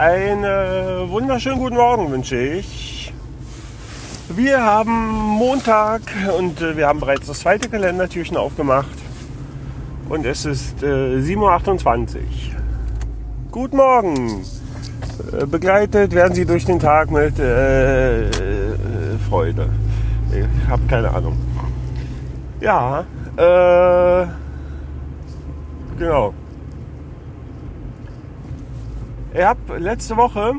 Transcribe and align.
Einen 0.00 1.10
wunderschönen 1.10 1.58
guten 1.58 1.76
Morgen 1.76 2.10
wünsche 2.10 2.38
ich. 2.38 3.12
Wir 4.30 4.64
haben 4.64 5.10
Montag 5.10 6.00
und 6.38 6.58
äh, 6.62 6.74
wir 6.74 6.86
haben 6.86 7.00
bereits 7.00 7.26
das 7.26 7.40
zweite 7.40 7.68
Kalendertürchen 7.68 8.38
aufgemacht. 8.38 8.96
Und 10.08 10.24
es 10.24 10.46
ist 10.46 10.82
äh, 10.82 10.86
7.28 10.86 12.16
Uhr. 12.16 12.22
Guten 13.50 13.76
Morgen. 13.76 14.42
Äh, 15.38 15.44
begleitet 15.44 16.14
werden 16.14 16.32
Sie 16.32 16.46
durch 16.46 16.64
den 16.64 16.78
Tag 16.78 17.10
mit 17.10 17.38
äh, 17.38 18.22
äh, 18.22 18.32
Freude. 19.28 19.68
Ich 20.32 20.70
habe 20.70 20.82
keine 20.88 21.10
Ahnung. 21.10 21.36
Ja, 22.62 23.04
äh, 23.36 24.26
genau. 25.98 26.32
Ich 29.32 29.44
habe 29.44 29.78
letzte 29.78 30.16
Woche, 30.16 30.54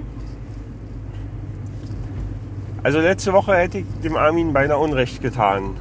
also 2.83 2.99
letzte 2.99 3.33
Woche 3.33 3.53
hätte 3.53 3.79
ich 3.79 3.85
dem 4.01 4.15
Armin 4.15 4.53
beinahe 4.53 4.77
Unrecht 4.77 5.21
getan. 5.21 5.75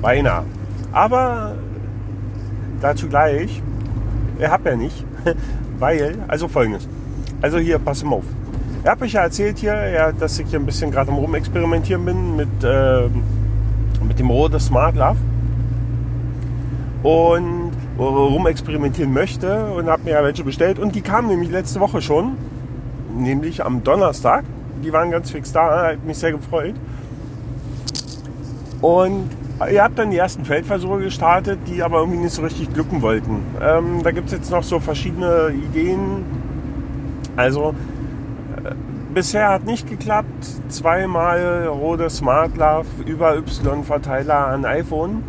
Beinahe. 0.00 0.44
Aber 0.92 1.56
dazu 2.80 3.08
gleich. 3.08 3.60
Er 4.38 4.50
hat 4.52 4.64
ja 4.64 4.76
nicht. 4.76 5.04
Weil, 5.78 6.16
also 6.28 6.48
folgendes. 6.48 6.88
Also 7.42 7.58
hier, 7.58 7.78
pass 7.78 8.02
mal 8.04 8.16
auf. 8.16 8.24
Er 8.82 8.92
hat 8.92 9.00
mich 9.00 9.12
ja 9.12 9.22
erzählt 9.22 9.58
hier, 9.58 9.90
ja, 9.90 10.12
dass 10.12 10.38
ich 10.38 10.48
hier 10.48 10.58
ein 10.58 10.64
bisschen 10.64 10.90
gerade 10.90 11.10
am 11.10 11.18
Rumexperimentieren 11.18 12.04
bin 12.04 12.36
mit, 12.36 12.64
äh, 12.64 13.08
mit 14.06 14.18
dem 14.18 14.30
Rode 14.30 14.58
Smart 14.58 14.94
Love. 14.94 15.18
Und 17.02 17.59
rumexperimentieren 18.08 19.12
möchte 19.12 19.66
und 19.66 19.88
habe 19.88 20.04
mir 20.04 20.10
ja 20.12 20.24
welche 20.24 20.44
bestellt. 20.44 20.78
Und 20.78 20.94
die 20.94 21.02
kamen 21.02 21.28
nämlich 21.28 21.50
letzte 21.50 21.80
Woche 21.80 22.00
schon, 22.00 22.36
nämlich 23.16 23.64
am 23.64 23.84
Donnerstag. 23.84 24.44
Die 24.82 24.92
waren 24.92 25.10
ganz 25.10 25.30
fix 25.30 25.52
da, 25.52 25.88
hat 25.88 26.04
mich 26.04 26.18
sehr 26.18 26.32
gefreut. 26.32 26.74
Und 28.80 29.28
ihr 29.70 29.82
habt 29.82 29.98
dann 29.98 30.10
die 30.10 30.16
ersten 30.16 30.44
Feldversuche 30.44 31.00
gestartet, 31.00 31.58
die 31.66 31.82
aber 31.82 31.98
irgendwie 31.98 32.20
nicht 32.20 32.34
so 32.34 32.42
richtig 32.42 32.72
glücken 32.72 33.02
wollten. 33.02 33.42
Ähm, 33.60 34.02
da 34.02 34.10
gibt 34.10 34.28
es 34.28 34.32
jetzt 34.32 34.50
noch 34.50 34.62
so 34.62 34.80
verschiedene 34.80 35.52
Ideen. 35.52 36.24
Also 37.36 37.74
äh, 38.64 38.72
bisher 39.12 39.50
hat 39.50 39.66
nicht 39.66 39.88
geklappt. 39.88 40.46
Zweimal 40.70 41.66
Rode 41.66 42.08
Smart 42.08 42.56
Love 42.56 42.86
über 43.04 43.36
Y-Verteiler 43.36 44.46
an 44.46 44.64
iPhone 44.64 45.22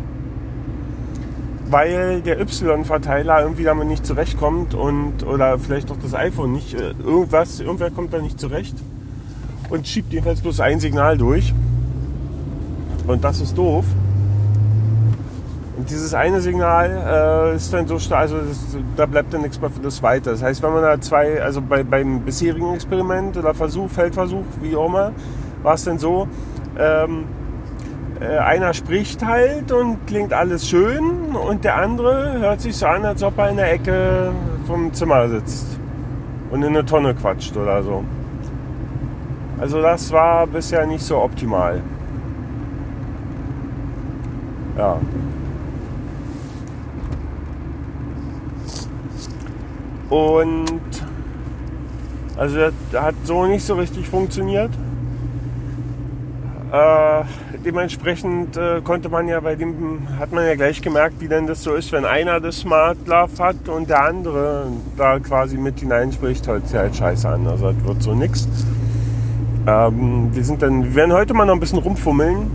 weil 1.72 2.20
der 2.20 2.38
Y-Verteiler 2.38 3.40
irgendwie 3.40 3.64
damit 3.64 3.88
nicht 3.88 4.04
zurechtkommt 4.04 4.74
und 4.74 5.26
oder 5.26 5.58
vielleicht 5.58 5.90
auch 5.90 5.96
das 6.02 6.14
iPhone 6.14 6.52
nicht. 6.52 6.74
Äh, 6.74 6.92
irgendwas, 7.02 7.60
irgendwer 7.60 7.90
kommt 7.90 8.12
da 8.12 8.18
nicht 8.18 8.38
zurecht 8.38 8.76
und 9.70 9.88
schiebt 9.88 10.12
jedenfalls 10.12 10.42
bloß 10.42 10.60
ein 10.60 10.80
Signal 10.80 11.16
durch. 11.16 11.54
Und 13.06 13.24
das 13.24 13.40
ist 13.40 13.56
doof. 13.56 13.86
Und 15.78 15.88
dieses 15.88 16.12
eine 16.12 16.42
Signal 16.42 17.52
äh, 17.52 17.56
ist 17.56 17.72
dann 17.72 17.88
so 17.88 17.98
stark, 17.98 18.20
also 18.20 18.36
das, 18.36 18.76
da 18.96 19.06
bleibt 19.06 19.32
dann 19.32 19.40
nichts 19.40 19.58
mehr 19.58 19.70
für 19.70 19.80
das 19.80 19.96
zweite. 19.96 20.30
Das 20.30 20.42
heißt, 20.42 20.62
wenn 20.62 20.74
man 20.74 20.82
da 20.82 21.00
zwei, 21.00 21.42
also 21.42 21.62
bei, 21.62 21.82
beim 21.82 22.20
bisherigen 22.20 22.74
Experiment 22.74 23.38
oder 23.38 23.54
Versuch, 23.54 23.88
Feldversuch, 23.90 24.44
wie 24.60 24.76
auch 24.76 24.86
immer, 24.86 25.12
war 25.62 25.74
es 25.74 25.84
dann 25.84 25.98
so, 25.98 26.28
ähm, 26.78 27.24
äh, 28.22 28.38
einer 28.38 28.72
spricht 28.72 29.24
halt 29.24 29.72
und 29.72 30.06
klingt 30.06 30.32
alles 30.32 30.68
schön 30.68 31.34
und 31.34 31.64
der 31.64 31.76
andere 31.76 32.38
hört 32.38 32.60
sich 32.60 32.76
so 32.76 32.86
an, 32.86 33.04
als 33.04 33.22
ob 33.22 33.36
er 33.38 33.50
in 33.50 33.56
der 33.56 33.72
Ecke 33.72 34.32
vom 34.66 34.92
Zimmer 34.94 35.28
sitzt 35.28 35.78
und 36.50 36.62
in 36.62 36.68
eine 36.68 36.84
Tonne 36.84 37.14
quatscht 37.14 37.56
oder 37.56 37.82
so. 37.82 38.04
Also 39.58 39.82
das 39.82 40.12
war 40.12 40.46
bisher 40.46 40.86
nicht 40.86 41.02
so 41.02 41.18
optimal. 41.18 41.80
Ja. 44.76 44.98
Und 50.10 50.80
also 52.36 52.56
das 52.56 53.02
hat 53.02 53.14
so 53.24 53.46
nicht 53.46 53.64
so 53.64 53.74
richtig 53.74 54.08
funktioniert. 54.08 54.70
Äh, 56.72 57.24
dementsprechend 57.66 58.56
äh, 58.56 58.80
konnte 58.82 59.10
man 59.10 59.28
ja 59.28 59.40
bei 59.40 59.56
dem, 59.56 60.08
hat 60.18 60.32
man 60.32 60.46
ja 60.46 60.54
gleich 60.54 60.80
gemerkt, 60.80 61.20
wie 61.20 61.28
denn 61.28 61.46
das 61.46 61.62
so 61.62 61.74
ist, 61.74 61.92
wenn 61.92 62.06
einer 62.06 62.40
das 62.40 62.60
Smart 62.60 62.96
Love 63.06 63.44
hat 63.44 63.68
und 63.68 63.90
der 63.90 64.02
andere 64.02 64.68
da 64.96 65.18
quasi 65.18 65.58
mit 65.58 65.80
hineinspricht, 65.80 66.46
hört 66.46 66.66
sich 66.66 66.78
halt 66.78 66.96
scheiße 66.96 67.28
an. 67.28 67.46
Also 67.46 67.72
das 67.72 67.84
wird 67.84 68.02
so 68.02 68.14
nix. 68.14 68.48
Ähm, 69.66 70.30
wir 70.32 70.44
sind 70.44 70.62
dann, 70.62 70.82
wir 70.82 70.94
werden 70.94 71.12
heute 71.12 71.34
mal 71.34 71.44
noch 71.44 71.52
ein 71.52 71.60
bisschen 71.60 71.78
rumfummeln. 71.78 72.50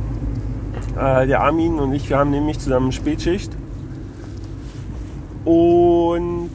Äh, 0.99 1.28
der 1.28 1.41
Armin 1.41 1.78
und 1.78 1.94
ich, 1.94 2.09
wir 2.09 2.17
haben 2.17 2.31
nämlich 2.31 2.57
zusammen 2.57 2.91
Spätschicht. 2.91 3.51
Und 5.45 6.49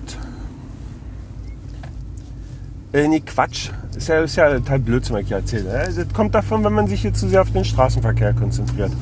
äh, 2.93 3.07
nee, 3.07 3.21
Quatsch. 3.21 3.71
Ist 3.97 4.09
ja, 4.09 4.21
ist 4.21 4.37
ja 4.37 4.51
total 4.55 4.79
Blödsinn, 4.79 5.17
was 5.17 5.23
ich 5.23 5.33
erzähle. 5.33 5.89
Das 5.95 6.13
kommt 6.15 6.35
davon, 6.35 6.65
wenn 6.65 6.73
man 6.73 6.87
sich 6.87 7.03
hier 7.03 7.13
zu 7.13 7.29
sehr 7.29 7.43
auf 7.43 7.53
den 7.53 7.65
Straßenverkehr 7.65 8.33
konzentriert. 8.33 8.93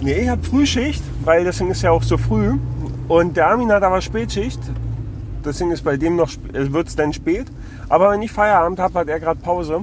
Nee, 0.00 0.12
ich 0.14 0.28
habe 0.28 0.42
Frühschicht, 0.42 1.02
weil 1.24 1.44
deswegen 1.44 1.70
ist 1.70 1.82
ja 1.82 1.90
auch 1.90 2.02
so 2.02 2.18
früh. 2.18 2.58
Und 3.08 3.36
der 3.36 3.48
Armin 3.48 3.70
hat 3.70 3.82
aber 3.82 4.00
Spätschicht. 4.00 4.60
Deswegen 5.44 5.70
ist 5.70 5.84
bei 5.84 5.96
dem 5.96 6.16
noch, 6.16 6.30
äh, 6.52 6.72
wird 6.72 6.88
es 6.88 6.96
dann 6.96 7.12
spät. 7.12 7.46
Aber 7.88 8.10
wenn 8.10 8.22
ich 8.22 8.32
Feierabend 8.32 8.78
habe, 8.80 8.98
hat 8.98 9.08
er 9.08 9.20
gerade 9.20 9.40
Pause. 9.40 9.82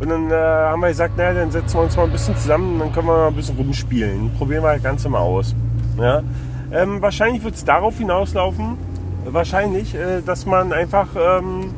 Und 0.00 0.08
dann 0.08 0.30
äh, 0.30 0.34
haben 0.34 0.80
wir 0.80 0.88
gesagt, 0.88 1.16
naja, 1.16 1.34
dann 1.34 1.50
setzen 1.50 1.74
wir 1.74 1.82
uns 1.82 1.96
mal 1.96 2.04
ein 2.04 2.12
bisschen 2.12 2.36
zusammen 2.36 2.74
und 2.74 2.80
dann 2.80 2.92
können 2.92 3.06
wir 3.08 3.14
mal 3.14 3.28
ein 3.28 3.34
bisschen 3.34 3.56
rumspielen. 3.56 4.30
Probieren 4.38 4.62
wir 4.62 4.74
das 4.74 4.82
Ganze 4.82 5.08
mal 5.08 5.20
aus. 5.20 5.54
Ja? 5.98 6.22
Ähm, 6.72 7.02
wahrscheinlich 7.02 7.44
wird 7.44 7.54
es 7.54 7.64
darauf 7.64 7.98
hinauslaufen, 7.98 8.76
wahrscheinlich, 9.26 9.94
äh, 9.94 10.22
dass 10.24 10.46
man 10.46 10.72
einfach 10.72 11.08
ähm, 11.16 11.70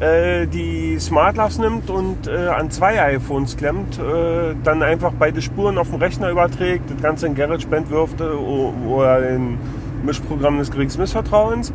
äh, 0.00 0.46
die 0.46 0.98
Smart 0.98 1.36
nimmt 1.58 1.88
und 1.88 2.26
äh, 2.26 2.48
an 2.48 2.70
zwei 2.70 3.00
iPhones 3.02 3.56
klemmt, 3.56 3.98
äh, 3.98 4.54
dann 4.62 4.82
einfach 4.82 5.12
beide 5.18 5.40
Spuren 5.40 5.78
auf 5.78 5.90
den 5.90 5.98
Rechner 6.00 6.30
überträgt, 6.30 6.90
das 6.90 7.00
Ganze 7.00 7.26
in 7.26 7.34
GarageBand 7.34 7.90
wirft 7.90 8.20
äh, 8.20 8.24
oder 8.24 9.28
in 9.28 9.58
Mischprogramm 10.04 10.58
des 10.58 10.70
geringen 10.70 10.92
Missvertrauens, 10.98 11.70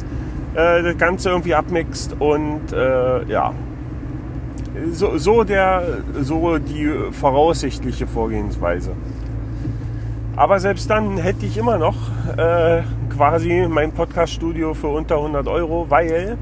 äh, 0.54 0.84
das 0.84 0.98
Ganze 0.98 1.30
irgendwie 1.30 1.56
abmixt 1.56 2.16
und 2.20 2.62
ja, 2.72 3.54
so, 4.92 5.18
so, 5.18 5.44
der, 5.44 5.84
so 6.22 6.58
die 6.58 6.90
voraussichtliche 7.12 8.08
Vorgehensweise. 8.08 8.92
Aber 10.36 10.60
selbst 10.60 10.90
dann 10.90 11.18
hätte 11.18 11.46
ich 11.46 11.58
immer 11.58 11.78
noch 11.78 11.96
äh, 12.38 12.84
quasi 13.10 13.68
mein 13.70 13.92
Podcast-Studio 13.92 14.74
für 14.74 14.88
unter 14.88 15.18
100 15.18 15.48
Euro, 15.48 15.88
weil 15.90 16.38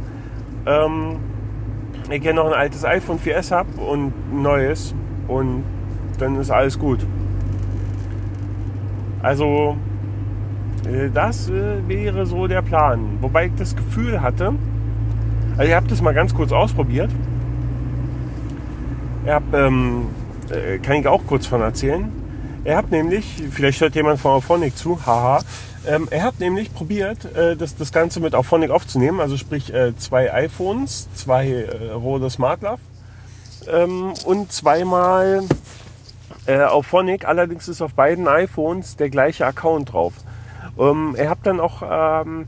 ähm, 0.65 1.17
ich 2.11 2.23
ja 2.23 2.33
noch 2.33 2.47
ein 2.47 2.53
altes 2.53 2.85
iPhone 2.85 3.19
4S 3.19 3.51
habe 3.51 3.69
und 3.81 4.13
ein 4.31 4.41
neues 4.41 4.93
und 5.27 5.63
dann 6.17 6.39
ist 6.39 6.49
alles 6.49 6.77
gut. 6.77 6.99
Also 9.21 9.77
äh, 10.85 11.09
das 11.13 11.49
äh, 11.49 11.87
wäre 11.87 12.25
so 12.25 12.47
der 12.47 12.61
Plan. 12.61 13.17
Wobei 13.21 13.47
ich 13.47 13.51
das 13.57 13.75
Gefühl 13.75 14.21
hatte, 14.21 14.53
also 15.57 15.69
ich 15.69 15.75
habe 15.75 15.87
das 15.87 16.01
mal 16.01 16.13
ganz 16.13 16.33
kurz 16.33 16.51
ausprobiert. 16.51 17.09
Ich 19.25 19.31
hab, 19.31 19.53
ähm, 19.53 20.07
äh, 20.49 20.77
kann 20.79 20.97
ich 20.97 21.07
auch 21.07 21.21
kurz 21.27 21.45
von 21.45 21.61
erzählen. 21.61 22.18
Er 22.65 22.77
hat 22.77 22.91
nämlich, 22.91 23.25
vielleicht 23.51 23.79
hört 23.79 23.95
jemand 23.95 24.19
von 24.19 24.31
Auphonic 24.31 24.77
zu, 24.77 25.05
haha, 25.05 25.41
ähm, 25.87 26.07
er 26.11 26.23
hat 26.23 26.39
nämlich 26.39 26.73
probiert, 26.73 27.33
äh, 27.35 27.55
das, 27.55 27.75
das 27.75 27.91
Ganze 27.93 28.19
mit 28.19 28.35
Auphonic 28.35 28.69
aufzunehmen, 28.69 29.21
also 29.21 29.37
sprich 29.37 29.73
äh, 29.73 29.95
zwei 29.95 30.33
iPhones, 30.33 31.07
zwei 31.15 31.49
äh, 31.49 31.91
Rode 31.91 32.29
Smart 32.29 32.61
Love 32.61 32.79
ähm, 33.71 34.13
und 34.25 34.51
zweimal 34.51 35.43
äh, 36.47 36.59
Auphonic. 36.59 37.25
Allerdings 37.25 37.69
ist 37.69 37.81
auf 37.81 37.93
beiden 37.93 38.27
iPhones 38.27 38.97
der 38.97 39.09
gleiche 39.09 39.45
Account 39.45 39.93
drauf. 39.93 40.13
Ähm, 40.77 41.15
er 41.17 41.29
hat 41.29 41.39
dann 41.43 41.61
auch 41.61 41.81
ähm, 41.89 42.47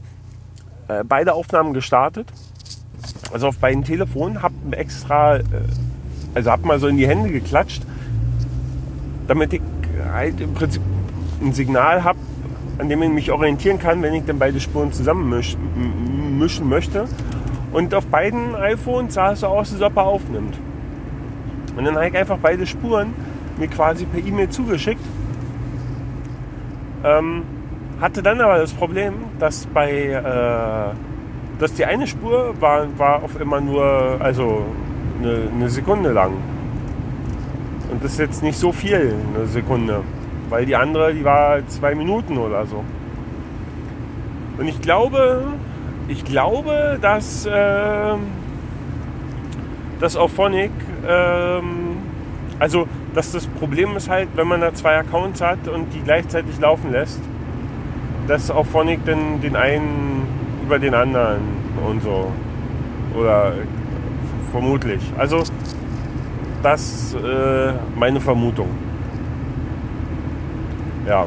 äh, 0.90 1.06
beide 1.06 1.34
Aufnahmen 1.34 1.74
gestartet, 1.74 2.28
also 3.31 3.48
auf 3.48 3.57
beiden 3.60 3.86
Telefonen, 3.86 4.44
hab 4.44 4.52
extra, 4.72 5.38
äh, 5.38 5.44
also 6.36 6.52
hab 6.52 6.66
mal 6.66 6.80
so 6.80 6.88
in 6.88 6.98
die 6.98 7.07
Hände 7.07 7.30
geklatscht, 7.30 7.84
damit 9.28 9.54
ich 9.54 9.62
im 10.40 10.54
Prinzip 10.54 10.82
ein 11.42 11.54
Signal 11.54 12.04
habe, 12.04 12.20
an 12.78 12.90
dem 12.90 13.02
ich 13.04 13.10
mich 13.10 13.32
orientieren 13.32 13.80
kann, 13.80 14.02
wenn 14.02 14.14
ich 14.14 14.26
dann 14.26 14.40
beide 14.40 14.60
Spuren 14.60 14.92
zusammen 14.92 15.30
mischen 16.40 16.70
möchte. 16.70 17.06
Und 17.72 17.94
auf 17.94 18.06
beiden 18.08 18.56
iPhones 18.56 19.14
sah 19.14 19.32
es 19.32 19.42
so 19.42 19.48
aus, 19.48 19.72
als 19.74 19.82
ob 19.82 19.96
er 19.96 20.04
aufnimmt. 20.04 20.58
Und 21.76 21.86
dann 21.86 21.96
habe 21.96 22.08
ich 22.08 22.18
einfach 22.18 22.38
beide 22.42 22.68
Spuren 22.68 23.14
mir 23.58 23.68
quasi 23.68 24.06
per 24.06 24.20
E-Mail 24.20 24.50
zugeschickt. 24.50 25.04
Ähm, 27.04 27.44
hatte 28.02 28.22
dann 28.22 28.42
aber 28.42 28.58
das 28.58 28.74
Problem, 28.74 29.14
dass 29.40 29.66
bei, 29.68 29.92
äh, 29.92 31.60
dass 31.60 31.74
die 31.74 31.86
eine 31.86 32.08
Spur 32.08 32.56
war, 32.60 32.88
war 32.98 33.24
auf 33.24 33.40
immer 33.40 33.62
nur, 33.62 34.18
also 34.20 34.64
eine, 35.20 35.50
eine 35.54 35.70
Sekunde 35.70 36.12
lang. 36.12 36.34
Das 38.01 38.13
ist 38.13 38.19
jetzt 38.19 38.44
nicht 38.44 38.57
so 38.57 38.71
viel, 38.71 39.13
eine 39.36 39.45
Sekunde. 39.45 40.01
Weil 40.50 40.65
die 40.65 40.75
andere, 40.75 41.13
die 41.13 41.24
war 41.24 41.65
zwei 41.68 41.94
Minuten 41.95 42.38
oder 42.38 42.65
so. 42.65 42.83
Und 44.57 44.68
ich 44.68 44.81
glaube, 44.81 45.44
ich 46.07 46.25
glaube, 46.25 46.98
dass, 47.01 47.45
äh, 47.45 48.15
dass 50.00 50.18
Auphonic, 50.18 50.71
äh, 51.07 51.62
also 52.59 52.88
dass 53.13 53.31
das 53.31 53.48
Problem 53.48 53.95
ist 53.95 54.09
halt, 54.09 54.30
wenn 54.36 54.47
man 54.47 54.62
da 54.62 54.74
zwei 54.74 54.97
Accounts 54.97 55.42
hat 55.42 55.68
und 55.68 55.94
die 55.94 56.01
gleichzeitig 56.01 56.59
laufen 56.59 56.92
lässt, 56.92 57.21
dass 58.27 58.50
Auphonic 58.50 59.06
dann 59.06 59.42
den 59.42 59.56
einen 59.56 60.27
über 60.65 60.80
den 60.80 60.94
anderen 60.94 61.42
und 61.88 62.01
so. 62.01 62.31
Oder 63.18 63.54
vermutlich. 64.51 65.01
Also 65.18 65.44
das 66.62 67.16
äh, 67.16 67.74
meine 67.96 68.19
Vermutung. 68.19 68.69
Ja. 71.08 71.25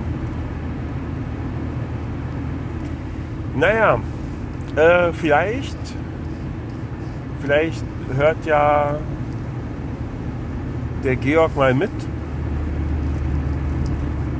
Naja, 3.56 3.98
äh, 4.76 5.12
vielleicht, 5.12 5.78
vielleicht 7.40 7.84
hört 8.16 8.44
ja 8.46 8.96
der 11.04 11.16
Georg 11.16 11.54
mal 11.56 11.74
mit. 11.74 11.90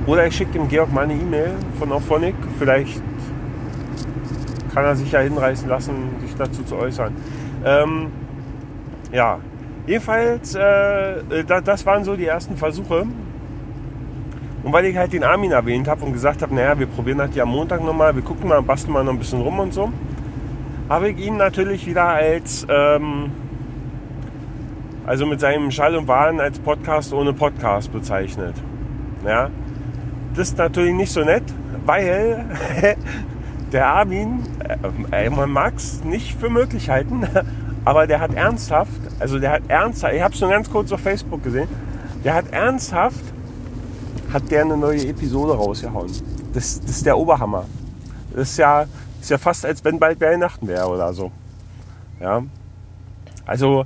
Oder 0.06 0.26
ich 0.26 0.37
schicke 0.37 0.52
dem 0.52 0.69
Georg 0.69 0.93
mal 0.93 1.05
eine 1.05 1.14
E-Mail 1.14 1.52
von 1.79 1.93
Auphonic. 1.93 2.35
Vielleicht 2.58 3.02
kann 4.75 4.85
er 4.85 4.97
sich 4.97 5.12
ja 5.12 5.20
hinreißen 5.20 5.69
lassen, 5.69 5.94
sich 6.20 6.35
dazu 6.37 6.62
zu 6.64 6.76
äußern. 6.76 7.14
Ähm, 7.64 8.08
ja, 9.12 9.38
jedenfalls, 9.86 10.54
äh, 10.54 11.44
das 11.44 11.86
waren 11.86 12.04
so 12.04 12.16
die 12.16 12.26
ersten 12.26 12.56
Versuche. 12.56 13.06
Und 14.62 14.72
weil 14.72 14.86
ich 14.86 14.96
halt 14.96 15.12
den 15.12 15.25
Armin 15.25 15.52
erwähnt 15.52 15.88
habe 15.88 16.04
und 16.04 16.14
gesagt 16.14 16.40
habe, 16.40 16.54
naja, 16.54 16.78
wir 16.78 16.86
probieren 16.86 17.19
das 17.19 17.34
ja 17.34 17.42
am 17.42 17.50
Montag 17.50 17.84
nochmal, 17.84 18.14
wir 18.14 18.22
gucken 18.22 18.48
mal, 18.48 18.62
basteln 18.62 18.94
mal 18.94 19.04
noch 19.04 19.12
ein 19.12 19.19
bisschen 19.19 19.42
rum 19.42 19.58
und 19.60 19.75
so, 19.75 19.92
habe 20.88 21.10
ich 21.10 21.19
ihn 21.19 21.36
natürlich 21.36 21.86
wieder 21.86 22.04
als, 22.04 22.66
ähm, 22.70 23.31
also 25.06 25.26
mit 25.26 25.40
seinem 25.40 25.70
Schall 25.70 25.94
und 25.96 26.08
Wahn 26.08 26.40
als 26.40 26.58
Podcast 26.58 27.12
ohne 27.12 27.34
Podcast 27.34 27.92
bezeichnet. 27.92 28.54
Ja, 29.22 29.50
das 30.34 30.48
ist 30.48 30.58
natürlich 30.58 30.94
nicht 30.94 31.12
so 31.12 31.22
nett, 31.25 31.44
weil 31.84 32.44
der 33.72 33.87
Armin, 33.87 34.44
äh, 35.10 35.28
man 35.28 35.50
mag 35.50 35.75
es 35.76 36.02
nicht 36.04 36.38
für 36.38 36.48
möglich 36.48 36.88
halten, 36.88 37.26
aber 37.84 38.06
der 38.06 38.20
hat 38.20 38.34
ernsthaft, 38.34 38.92
also 39.19 39.38
der 39.38 39.52
hat 39.52 39.62
ernsthaft, 39.69 40.14
ich 40.14 40.22
habe 40.22 40.32
es 40.32 40.40
schon 40.40 40.50
ganz 40.50 40.70
kurz 40.70 40.90
auf 40.92 41.00
Facebook 41.00 41.42
gesehen, 41.42 41.69
der 42.25 42.34
hat 42.34 42.50
ernsthaft, 42.50 43.22
hat 44.32 44.50
der 44.50 44.62
eine 44.62 44.76
neue 44.76 45.06
Episode 45.06 45.54
rausgehauen. 45.54 46.10
Das, 46.54 46.81
das 46.81 46.90
ist 46.90 47.06
der 47.06 47.19
Oberhammer. 47.19 47.66
Das 48.32 48.50
ist 48.50 48.56
ja, 48.56 48.86
ist 49.20 49.31
ja 49.31 49.38
fast, 49.38 49.66
als 49.66 49.84
wenn 49.84 49.98
bald 49.98 50.20
Weihnachten 50.20 50.66
wäre 50.66 50.88
oder 50.88 51.12
so. 51.12 51.31
Ja. 52.20 52.42
Also, 53.46 53.84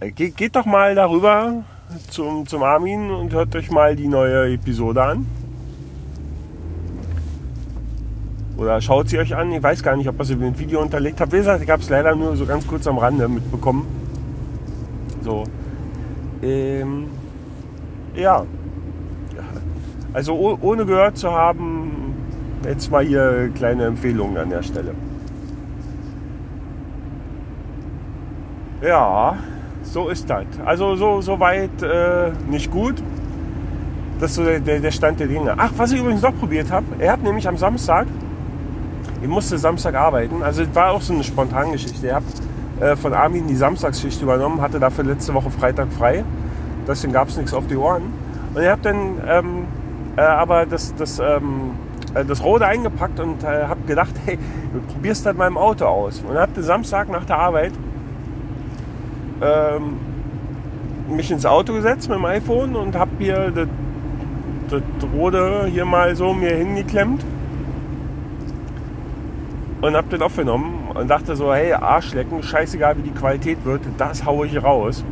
äh, 0.00 0.10
geht, 0.10 0.36
geht 0.36 0.56
doch 0.56 0.66
mal 0.66 0.94
darüber 0.94 1.64
zum, 2.10 2.46
zum 2.46 2.62
Armin 2.62 3.10
und 3.10 3.32
hört 3.32 3.54
euch 3.54 3.70
mal 3.70 3.94
die 3.94 4.08
neue 4.08 4.52
Episode 4.52 5.02
an. 5.02 5.26
Oder 8.56 8.80
schaut 8.80 9.08
sie 9.08 9.18
euch 9.18 9.34
an. 9.34 9.50
Ich 9.52 9.62
weiß 9.62 9.82
gar 9.82 9.96
nicht, 9.96 10.08
ob 10.08 10.18
ihr 10.18 10.24
sie 10.24 10.36
mit 10.36 10.58
Video 10.58 10.80
unterlegt 10.80 11.20
habt. 11.20 11.32
Wie 11.32 11.38
gesagt, 11.38 11.62
ich 11.62 11.70
habe 11.70 11.82
es 11.82 11.88
leider 11.88 12.14
nur 12.14 12.36
so 12.36 12.46
ganz 12.46 12.66
kurz 12.66 12.86
am 12.86 12.98
Rande 12.98 13.28
mitbekommen. 13.28 13.86
So. 15.22 15.44
Ähm, 16.42 17.06
ja. 18.14 18.44
Also 20.12 20.34
oh, 20.34 20.58
ohne 20.60 20.86
gehört 20.86 21.18
zu 21.18 21.32
haben, 21.32 22.14
jetzt 22.64 22.90
mal 22.90 23.04
hier 23.04 23.50
kleine 23.56 23.86
Empfehlungen 23.86 24.36
an 24.36 24.50
der 24.50 24.62
Stelle. 24.62 24.94
Ja, 28.80 29.36
so 29.82 30.08
ist 30.08 30.30
das. 30.30 30.44
Also 30.64 30.94
so, 30.94 31.20
so 31.20 31.40
weit 31.40 31.82
äh, 31.82 32.30
nicht 32.48 32.70
gut. 32.70 33.02
Das 34.20 34.30
ist 34.30 34.36
so 34.36 34.44
der, 34.44 34.60
der 34.60 34.90
Stand 34.92 35.18
der 35.18 35.26
Dinge. 35.26 35.54
Ach, 35.56 35.72
was 35.76 35.90
ich 35.90 35.98
übrigens 35.98 36.22
noch 36.22 36.38
probiert 36.38 36.70
habe, 36.70 36.86
er 37.00 37.12
hat 37.12 37.22
nämlich 37.22 37.48
am 37.48 37.56
Samstag 37.56 38.06
ich 39.24 39.30
musste 39.30 39.56
Samstag 39.56 39.94
arbeiten. 39.94 40.42
Also 40.42 40.64
es 40.64 40.74
war 40.74 40.90
auch 40.90 41.00
so 41.00 41.14
eine 41.14 41.24
spontane 41.24 41.72
Geschichte. 41.72 42.06
Ich 42.06 42.12
habe 42.12 42.26
äh, 42.78 42.94
von 42.94 43.14
Armin 43.14 43.46
die 43.48 43.56
Samstagsschicht 43.56 44.20
übernommen, 44.20 44.60
hatte 44.60 44.78
dafür 44.78 45.02
letzte 45.04 45.32
Woche 45.32 45.50
Freitag 45.50 45.90
frei. 45.90 46.24
Deswegen 46.86 47.14
gab 47.14 47.28
es 47.28 47.38
nichts 47.38 47.54
auf 47.54 47.66
die 47.66 47.76
Ohren. 47.76 48.02
Und 48.52 48.62
ich 48.62 48.68
habe 48.68 48.82
dann 48.82 49.22
ähm, 49.26 49.64
äh, 50.18 50.20
aber 50.20 50.66
das, 50.66 50.94
das, 50.94 51.18
ähm, 51.20 51.70
äh, 52.12 52.22
das 52.26 52.44
Rode 52.44 52.66
eingepackt 52.66 53.18
und 53.18 53.42
äh, 53.42 53.64
habe 53.66 53.80
gedacht, 53.86 54.12
hey, 54.26 54.38
probierst 54.92 55.24
das 55.24 55.34
mal 55.34 55.46
im 55.46 55.56
Auto 55.56 55.86
aus. 55.86 56.22
Und 56.28 56.36
habe 56.36 56.62
Samstag 56.62 57.08
nach 57.08 57.24
der 57.24 57.38
Arbeit 57.38 57.72
ähm, 59.40 59.96
mich 61.08 61.30
ins 61.30 61.46
Auto 61.46 61.72
gesetzt 61.72 62.10
mit 62.10 62.18
dem 62.18 62.26
iPhone 62.26 62.76
und 62.76 62.94
habe 62.94 63.10
hier 63.18 63.50
das, 63.50 63.68
das 64.68 64.82
Rode 65.14 65.66
hier 65.70 65.86
mal 65.86 66.14
so 66.14 66.34
mir 66.34 66.54
hingeklemmt 66.54 67.24
und 69.84 69.94
habe 69.96 70.08
den 70.08 70.22
aufgenommen 70.22 70.88
und 70.94 71.08
dachte 71.08 71.36
so, 71.36 71.52
hey, 71.52 71.74
Arschlecken, 71.74 72.42
scheißegal 72.42 72.96
wie 72.96 73.02
die 73.02 73.10
Qualität 73.10 73.66
wird, 73.66 73.82
das 73.98 74.24
haue 74.24 74.46
ich 74.46 74.62
raus. 74.62 75.04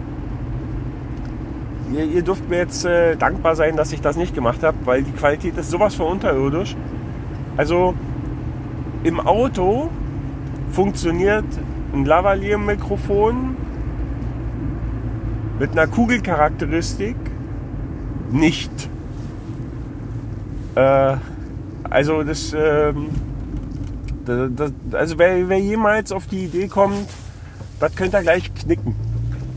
Ihr, 1.92 2.04
ihr 2.04 2.22
dürft 2.22 2.48
mir 2.48 2.56
jetzt 2.56 2.86
äh, 2.86 3.16
dankbar 3.16 3.54
sein, 3.54 3.76
dass 3.76 3.92
ich 3.92 4.00
das 4.00 4.16
nicht 4.16 4.34
gemacht 4.34 4.62
habe, 4.62 4.78
weil 4.86 5.02
die 5.02 5.12
Qualität 5.12 5.58
ist 5.58 5.70
sowas 5.70 5.94
von 5.94 6.12
unterirdisch. 6.12 6.74
Also 7.58 7.92
im 9.04 9.20
Auto 9.20 9.90
funktioniert 10.70 11.44
ein 11.92 12.06
Lavalier-Mikrofon 12.06 13.54
mit 15.58 15.72
einer 15.72 15.86
Kugelcharakteristik 15.86 17.16
nicht. 18.30 18.88
Äh, 20.76 21.16
also 21.90 22.22
das... 22.22 22.56
Ähm, 22.58 23.10
das, 24.24 24.50
das, 24.56 24.72
also 24.92 25.18
wer, 25.18 25.48
wer, 25.48 25.58
jemals 25.58 26.12
auf 26.12 26.26
die 26.26 26.44
Idee 26.44 26.68
kommt, 26.68 27.08
das 27.80 27.94
könnt 27.94 28.14
ihr 28.14 28.22
gleich 28.22 28.52
knicken. 28.54 28.94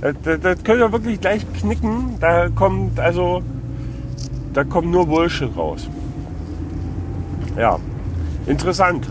Das, 0.01 0.15
das, 0.23 0.63
könnt 0.63 0.79
ihr 0.79 0.91
wirklich 0.91 1.19
gleich 1.21 1.45
knicken. 1.53 2.17
Da 2.19 2.49
kommt 2.49 2.99
also, 2.99 3.41
da 4.53 4.63
kommt 4.63 4.91
nur 4.91 5.05
Bullshit 5.07 5.55
raus. 5.55 5.89
Ja, 7.57 7.79
interessant. 8.47 9.07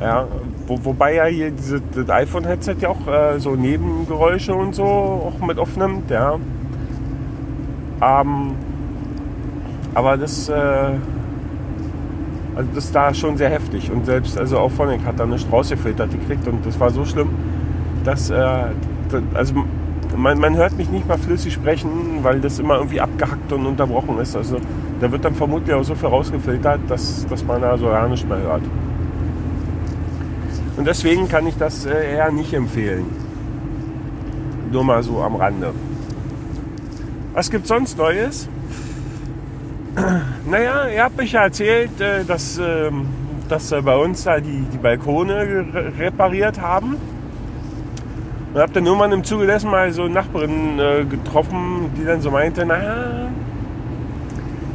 Ja, 0.00 0.26
wo, 0.66 0.84
wobei 0.84 1.14
ja 1.14 1.24
hier 1.24 1.50
diese, 1.50 1.80
das 1.94 2.08
iPhone-Headset 2.08 2.76
ja 2.80 2.90
auch 2.90 3.06
äh, 3.06 3.38
so 3.38 3.56
Nebengeräusche 3.56 4.54
und 4.54 4.74
so 4.74 4.84
auch 4.84 5.44
mit 5.44 5.58
aufnimmt, 5.58 6.10
ja. 6.10 6.38
Ähm, 8.02 8.52
aber 9.94 10.16
das 10.16 10.48
äh, 10.48 10.92
also 12.60 12.72
das 12.74 12.84
ist 12.84 12.94
da 12.94 13.14
schon 13.14 13.38
sehr 13.38 13.48
heftig. 13.48 13.90
Und 13.90 14.04
selbst, 14.04 14.36
also 14.36 14.58
auch 14.58 14.70
Phonic 14.70 15.02
hat 15.06 15.18
da 15.18 15.24
nicht 15.24 15.50
rausgefiltert 15.50 16.10
gekriegt 16.10 16.46
und 16.46 16.66
das 16.66 16.78
war 16.78 16.90
so 16.90 17.06
schlimm, 17.06 17.30
dass, 18.04 18.28
äh, 18.28 18.64
also 19.32 19.54
man, 20.14 20.38
man 20.38 20.56
hört 20.56 20.76
mich 20.76 20.90
nicht 20.90 21.08
mal 21.08 21.16
flüssig 21.16 21.54
sprechen, 21.54 22.18
weil 22.22 22.40
das 22.40 22.58
immer 22.58 22.76
irgendwie 22.76 23.00
abgehackt 23.00 23.50
und 23.52 23.64
unterbrochen 23.64 24.18
ist. 24.18 24.36
Also 24.36 24.58
da 25.00 25.10
wird 25.10 25.24
dann 25.24 25.34
vermutlich 25.34 25.74
auch 25.74 25.84
so 25.84 25.94
viel 25.94 26.08
rausgefiltert, 26.08 26.80
dass, 26.88 27.26
dass 27.28 27.42
man 27.44 27.62
da 27.62 27.78
so 27.78 27.86
gar 27.86 28.08
nicht 28.08 28.28
mehr 28.28 28.38
hört. 28.38 28.62
Und 30.76 30.86
deswegen 30.86 31.28
kann 31.28 31.46
ich 31.46 31.56
das 31.56 31.86
äh, 31.86 32.16
eher 32.16 32.30
nicht 32.30 32.52
empfehlen. 32.52 33.06
Nur 34.70 34.84
mal 34.84 35.02
so 35.02 35.22
am 35.22 35.36
Rande. 35.36 35.72
Was 37.32 37.50
gibt 37.50 37.66
sonst 37.66 37.96
Neues? 37.96 38.50
Naja, 40.50 40.88
ihr 40.88 41.04
habt 41.04 41.16
mich 41.16 41.30
ja 41.30 41.44
erzählt, 41.44 42.00
äh, 42.00 42.24
dass, 42.24 42.58
ähm, 42.58 43.06
dass 43.48 43.70
bei 43.70 43.94
uns 43.94 44.24
da 44.24 44.40
die, 44.40 44.64
die 44.72 44.78
Balkone 44.78 45.64
repariert 45.96 46.60
haben. 46.60 46.96
Und 48.52 48.60
habt 48.60 48.74
dann 48.74 48.82
nur 48.82 48.96
mal 48.96 49.12
im 49.12 49.22
Zuge 49.22 49.46
dessen 49.46 49.70
mal 49.70 49.92
so 49.92 50.08
Nachbarin 50.08 50.76
äh, 50.80 51.04
getroffen, 51.04 51.92
die 51.96 52.04
dann 52.04 52.20
so 52.20 52.32
meinte, 52.32 52.66
naja, 52.66 53.28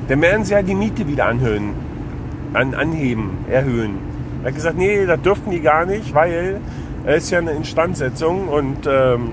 dann 0.08 0.22
werden 0.22 0.46
sie 0.46 0.54
ja 0.54 0.62
die 0.62 0.76
Miete 0.76 1.06
wieder 1.10 1.26
anhöhen, 1.26 1.74
an, 2.54 2.74
anheben, 2.74 3.32
erhöhen. 3.52 3.98
Er 4.44 4.48
hat 4.48 4.56
gesagt, 4.56 4.78
nee, 4.78 5.06
das 5.06 5.22
dürften 5.24 5.52
die 5.52 5.60
gar 5.60 5.86
nicht, 5.86 6.16
weil 6.16 6.62
es 7.06 7.26
ist 7.26 7.32
ja 7.32 7.40
eine 7.40 7.52
Instandsetzung 7.52 8.48
und, 8.48 8.88
ähm, 8.88 9.32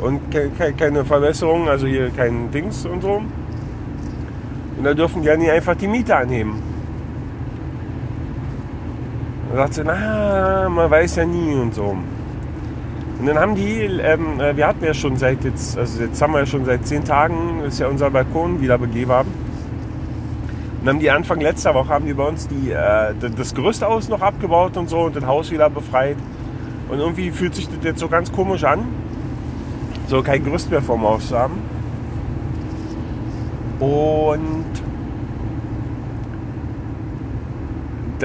und 0.00 0.20
keine 0.78 1.04
Verbesserung, 1.04 1.68
also 1.68 1.86
hier 1.86 2.08
kein 2.16 2.50
Dings 2.50 2.86
und 2.86 3.02
so. 3.02 3.20
Und 4.82 4.86
da 4.86 4.94
dürfen 4.94 5.22
die 5.22 5.28
ja 5.28 5.36
nicht 5.36 5.48
einfach 5.48 5.76
die 5.76 5.86
Miete 5.86 6.16
anheben. 6.16 6.54
Und 9.48 9.56
sagt 9.56 9.74
sie, 9.74 9.84
na, 9.84 10.68
man 10.68 10.90
weiß 10.90 11.14
ja 11.14 11.24
nie 11.24 11.54
und 11.54 11.72
so. 11.72 11.96
Und 13.20 13.26
dann 13.26 13.38
haben 13.38 13.54
die, 13.54 13.78
ähm, 13.78 14.40
äh, 14.40 14.56
wir 14.56 14.66
hatten 14.66 14.84
ja 14.84 14.92
schon 14.92 15.16
seit 15.16 15.44
jetzt, 15.44 15.78
also 15.78 16.02
jetzt 16.02 16.20
haben 16.20 16.32
wir 16.32 16.40
ja 16.40 16.46
schon 16.46 16.64
seit 16.64 16.84
zehn 16.84 17.04
Tagen, 17.04 17.62
ist 17.64 17.78
ja 17.78 17.86
unser 17.86 18.10
Balkon 18.10 18.60
wieder 18.60 18.76
begehbar. 18.76 19.24
Und 20.80 20.88
haben 20.88 20.98
die 20.98 21.12
Anfang 21.12 21.40
letzter 21.40 21.76
Woche 21.76 21.90
haben 21.90 22.06
die 22.06 22.14
bei 22.14 22.26
uns 22.26 22.48
die, 22.48 22.72
äh, 22.72 23.14
das 23.36 23.54
Gerüst 23.54 23.84
aus 23.84 24.08
noch 24.08 24.20
abgebaut 24.20 24.76
und 24.76 24.90
so 24.90 25.02
und 25.02 25.14
das 25.14 25.24
Haus 25.24 25.52
wieder 25.52 25.70
befreit. 25.70 26.16
Und 26.88 26.98
irgendwie 26.98 27.30
fühlt 27.30 27.54
sich 27.54 27.68
das 27.68 27.84
jetzt 27.84 28.00
so 28.00 28.08
ganz 28.08 28.32
komisch 28.32 28.64
an, 28.64 28.80
so 30.08 30.24
kein 30.24 30.42
Gerüst 30.42 30.72
mehr 30.72 30.82
vorm 30.82 31.02
Haus 31.02 31.28
zu 31.28 31.38
haben. 31.38 31.54
Und 33.82 34.61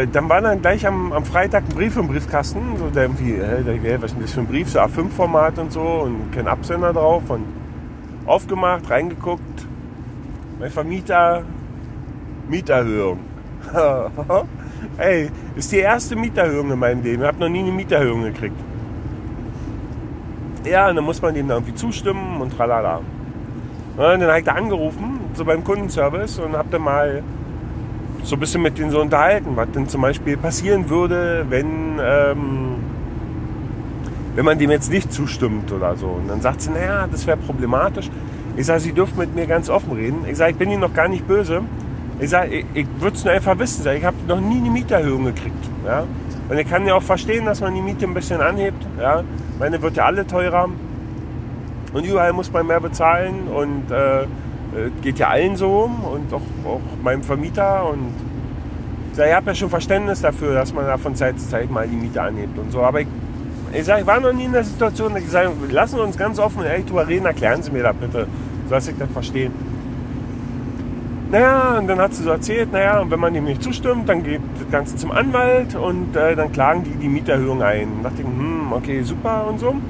dann 0.06 0.30
war 0.30 0.42
dann 0.42 0.62
gleich 0.62 0.86
am, 0.86 1.12
am, 1.12 1.26
Freitag 1.26 1.64
ein 1.64 1.76
Brief 1.76 1.98
im 1.98 2.08
Briefkasten, 2.08 2.78
so 2.78 2.90
der 2.90 3.04
irgendwie, 3.04 3.34
äh, 3.36 4.02
was 4.02 4.12
ist 4.12 4.22
das 4.22 4.32
für 4.34 4.42
ein 4.42 4.48
Brief, 4.48 4.70
so 4.70 4.80
A5-Format 4.80 5.58
und 5.60 5.72
so 5.72 5.82
und 5.82 6.32
kein 6.32 6.48
Absender 6.48 6.94
drauf 6.94 7.24
und 7.30 7.44
aufgemacht, 8.26 8.90
reingeguckt. 8.90 9.42
Mein 10.60 10.70
Vermieter, 10.70 11.44
Mieterhöhung. 12.50 13.20
Ey, 14.98 15.30
ist 15.56 15.72
die 15.72 15.78
erste 15.78 16.16
Mieterhöhung 16.16 16.72
in 16.72 16.80
meinem 16.80 17.04
Leben. 17.04 17.22
Ich 17.22 17.28
habe 17.28 17.40
noch 17.40 17.50
nie 17.50 17.60
eine 17.60 17.72
Mieterhöhung 17.72 18.24
gekriegt. 18.24 18.58
Ja, 20.66 20.90
und 20.90 20.96
dann 20.96 21.06
muss 21.06 21.22
man 21.22 21.34
dem 21.34 21.50
irgendwie 21.50 21.76
zustimmen 21.76 22.42
und 22.42 22.56
tralala. 22.56 22.98
Und 22.98 23.98
dann 23.98 24.22
habe 24.24 24.40
ich 24.40 24.46
da 24.46 24.54
angerufen, 24.54 25.20
so 25.34 25.46
beim 25.46 25.64
Kundenservice 25.64 26.40
und 26.40 26.58
habe 26.58 26.70
dann 26.70 26.82
mal 26.82 27.24
so 28.28 28.36
ein 28.36 28.40
bisschen 28.40 28.62
mit 28.62 28.78
denen 28.78 28.92
so 28.92 29.00
unterhalten, 29.00 29.56
was 29.56 29.72
denn 29.72 29.88
zum 29.88 30.02
Beispiel 30.02 30.36
passieren 30.36 30.90
würde, 30.90 31.46
wenn, 31.48 31.98
ähm, 32.02 32.76
wenn 34.36 34.44
man 34.44 34.60
dem 34.60 34.70
jetzt 34.70 34.92
nicht 34.92 35.14
zustimmt 35.14 35.72
oder 35.72 35.96
so. 35.96 36.08
Und 36.08 36.28
dann 36.28 36.42
sagt 36.42 36.62
sie, 36.62 36.72
naja, 36.72 37.08
das 37.10 37.26
wäre 37.26 37.38
problematisch. 37.38 38.10
Ich 38.58 38.66
sage, 38.66 38.82
Sie 38.82 38.92
dürfen 38.92 39.18
mit 39.18 39.34
mir 39.34 39.48
ganz 39.48 39.70
offen 39.70 39.94
reden. 39.94 40.26
Ich 40.30 40.36
sage, 40.36 40.52
ich 40.52 40.58
bin 40.58 40.70
Ihnen 40.70 40.82
noch 40.82 40.94
gar 40.94 41.08
nicht 41.08 41.26
böse. 41.26 41.62
Ich 42.20 42.30
sage, 42.30 42.54
ich, 42.54 42.66
ich 42.74 42.88
würde 43.00 43.16
es 43.16 43.24
nur 43.24 43.34
einfach 43.34 43.58
wissen. 43.60 43.88
Ich 43.96 44.04
habe 44.04 44.18
noch 44.28 44.42
nie 44.42 44.58
eine 44.58 44.72
Mieterhöhung 44.72 45.24
gekriegt. 45.26 45.70
Ja? 45.86 46.04
Und 46.50 46.58
ich 46.58 46.68
kann 46.68 46.86
ja 46.86 46.96
auch 46.96 47.04
verstehen, 47.04 47.46
dass 47.46 47.62
man 47.62 47.76
die 47.76 47.82
Miete 47.82 48.06
ein 48.06 48.14
bisschen 48.14 48.42
anhebt. 48.42 48.86
Ja? 49.00 49.24
Meine 49.58 49.82
wird 49.82 49.96
ja 49.96 50.06
alle 50.06 50.28
teurer. 50.28 50.68
Und 51.94 52.06
überall 52.06 52.34
muss 52.34 52.52
man 52.52 52.68
mehr 52.68 52.82
bezahlen. 52.82 53.48
Und 53.48 53.90
äh, 53.90 54.26
geht 55.02 55.20
ja 55.20 55.30
allen 55.30 55.56
so 55.56 55.90
und 56.14 56.34
auch, 56.34 56.42
auch 56.70 56.82
meinem 57.04 57.24
Vermieter. 57.24 57.90
Und 57.90 58.12
ich 59.14 59.34
habe 59.34 59.48
ja 59.48 59.56
schon 59.56 59.70
Verständnis 59.70 60.22
dafür, 60.22 60.54
dass 60.54 60.74
man 60.74 60.86
da 60.86 60.98
von 60.98 61.16
Zeit 61.16 61.40
zu 61.40 61.50
Zeit 61.50 61.70
mal 61.72 61.88
die 61.88 61.96
Miete 61.96 62.22
anhebt 62.22 62.58
und 62.58 62.72
so. 62.72 62.82
Aber 62.82 63.02
ich, 63.02 63.08
ich, 63.74 63.86
sag, 63.86 64.02
ich 64.02 64.08
war 64.08 64.20
noch 64.20 64.34
nie 64.34 64.46
in 64.46 64.54
der 64.54 64.64
Situation, 64.64 65.14
dass 65.14 65.24
ich 65.24 65.30
sage, 65.30 65.52
lassen 65.70 65.98
wir 65.98 66.04
uns 66.04 66.18
ganz 66.18 66.40
offen 66.40 66.60
und 66.60 66.66
ehrlich 66.66 66.86
drüber 66.86 67.08
reden, 67.08 67.26
erklären 67.26 67.62
Sie 67.62 67.72
mir 67.72 67.84
da 67.84 67.92
bitte, 67.92 68.28
so 68.68 68.74
dass 68.74 68.88
ich 68.88 68.98
das 68.98 69.10
verstehe. 69.12 69.52
Naja, 71.30 71.78
und 71.78 71.88
dann 71.88 72.00
hat 72.00 72.14
sie 72.14 72.24
so 72.24 72.30
erzählt, 72.30 72.72
naja, 72.72 73.02
und 73.02 73.12
wenn 73.12 73.20
man 73.20 73.34
dem 73.34 73.44
nicht 73.44 73.62
zustimmt, 73.62 74.08
dann 74.08 74.24
geht 74.24 74.40
das 74.60 74.72
Ganze 74.72 74.96
zum 74.96 75.12
Anwalt 75.12 75.76
und 75.76 76.16
äh, 76.16 76.38
dann 76.38 76.54
klagen 76.54 76.84
die 76.86 76.92
die 76.92 77.10
Mieterhöhung 77.10 77.62
ein. 77.62 77.92
Und 77.98 78.04
dachte 78.04 78.22
ich, 78.22 78.28
hm, 78.28 78.72
okay, 78.72 79.02
super 79.02 79.46
und 79.50 79.60
so. 79.60 79.70
Und 79.72 79.82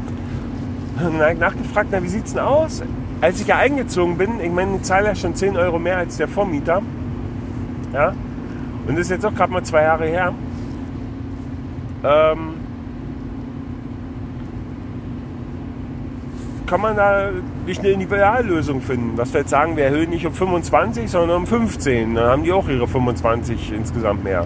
dann 0.95 1.19
habe 1.19 1.33
ich 1.33 1.39
nachgefragt, 1.39 1.89
na, 1.91 2.01
wie 2.01 2.07
sieht 2.07 2.25
es 2.25 2.33
denn 2.33 2.41
aus? 2.41 2.81
Als 3.21 3.41
ich 3.41 3.47
ja 3.47 3.57
eingezogen 3.57 4.17
bin, 4.17 4.39
ich 4.39 4.51
meine, 4.51 4.75
ich 4.75 4.83
zahle 4.83 5.07
ja 5.07 5.15
schon 5.15 5.35
10 5.35 5.57
Euro 5.57 5.79
mehr 5.79 5.97
als 5.97 6.17
der 6.17 6.27
Vormieter. 6.27 6.81
Ja. 7.93 8.13
Und 8.87 8.95
das 8.95 9.05
ist 9.05 9.11
jetzt 9.11 9.25
auch 9.25 9.33
gerade 9.33 9.51
mal 9.51 9.63
zwei 9.63 9.83
Jahre 9.83 10.05
her. 10.05 10.33
Ähm, 12.03 12.53
kann 16.67 16.81
man 16.81 16.95
da 16.95 17.31
nicht 17.65 17.79
eine 17.79 17.89
Individuallösung 17.89 18.81
finden, 18.81 19.15
dass 19.15 19.33
wir 19.33 19.41
jetzt 19.41 19.49
sagen, 19.49 19.77
wir 19.77 19.85
erhöhen 19.85 20.09
nicht 20.09 20.25
um 20.25 20.33
25, 20.33 21.09
sondern 21.09 21.37
um 21.37 21.47
15. 21.47 22.15
Dann 22.15 22.25
haben 22.25 22.43
die 22.43 22.51
auch 22.51 22.67
ihre 22.67 22.87
25 22.87 23.71
insgesamt 23.71 24.23
mehr. 24.23 24.45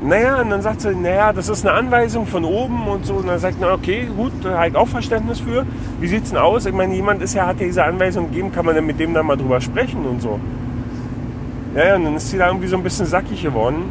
Naja, 0.00 0.40
und 0.40 0.50
dann 0.50 0.62
sagt 0.62 0.80
sie, 0.82 0.94
naja, 0.94 1.32
das 1.32 1.48
ist 1.48 1.66
eine 1.66 1.76
Anweisung 1.76 2.26
von 2.26 2.44
oben 2.44 2.86
und 2.86 3.04
so. 3.04 3.14
Und 3.14 3.26
dann 3.26 3.38
sagt 3.40 3.60
man, 3.60 3.70
okay, 3.70 4.08
gut, 4.16 4.32
da 4.42 4.58
habe 4.58 4.68
ich 4.68 4.76
auch 4.76 4.86
Verständnis 4.86 5.40
für. 5.40 5.66
Wie 6.00 6.06
sieht 6.06 6.24
es 6.24 6.30
denn 6.30 6.38
aus? 6.38 6.66
Ich 6.66 6.72
meine, 6.72 6.94
jemand 6.94 7.20
ist 7.20 7.34
ja, 7.34 7.46
hat 7.46 7.60
ja 7.60 7.66
diese 7.66 7.82
Anweisung 7.82 8.28
gegeben, 8.28 8.52
kann 8.52 8.64
man 8.64 8.76
dann 8.76 8.86
mit 8.86 9.00
dem 9.00 9.12
dann 9.12 9.26
mal 9.26 9.36
drüber 9.36 9.60
sprechen 9.60 10.04
und 10.06 10.22
so. 10.22 10.38
Ja, 11.74 11.96
und 11.96 12.04
dann 12.04 12.14
ist 12.14 12.30
sie 12.30 12.38
da 12.38 12.46
irgendwie 12.46 12.68
so 12.68 12.76
ein 12.76 12.82
bisschen 12.82 13.06
sackig 13.06 13.42
geworden. 13.42 13.82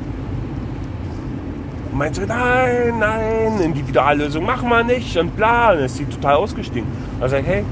Und 1.91 1.97
meinte, 1.97 2.25
nein, 2.25 2.99
nein, 2.99 3.59
Individuallösung 3.61 4.45
machen 4.45 4.69
wir 4.69 4.83
nicht 4.83 5.17
und 5.17 5.35
bla. 5.35 5.71
Und 5.71 5.77
dann 5.77 5.85
ist 5.85 5.97
sie 5.97 6.05
total 6.05 6.35
ausgestiegen. 6.35 6.87
Also 7.19 7.35
ich, 7.35 7.45
hey, 7.45 7.65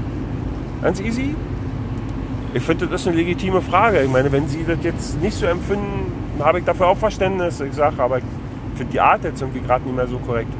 ganz 0.82 1.00
easy. 1.00 1.34
Ich 2.52 2.62
finde, 2.62 2.86
das 2.86 3.00
ist 3.00 3.08
eine 3.08 3.16
legitime 3.16 3.62
Frage. 3.62 4.00
Ich 4.00 4.10
meine, 4.10 4.30
wenn 4.32 4.46
Sie 4.48 4.64
das 4.66 4.78
jetzt 4.82 5.20
nicht 5.20 5.36
so 5.36 5.46
empfinden, 5.46 6.25
habe 6.40 6.58
ich 6.58 6.64
dafür 6.64 6.88
auch 6.88 6.96
Verständnis. 6.96 7.60
Ich 7.60 7.74
sage, 7.74 8.02
aber 8.02 8.18
ich 8.18 8.24
finde 8.76 8.92
die 8.92 9.00
Art 9.00 9.24
jetzt 9.24 9.40
irgendwie 9.40 9.60
gerade 9.60 9.84
nicht 9.84 9.96
mehr 9.96 10.06
so 10.06 10.18
korrekt. 10.18 10.52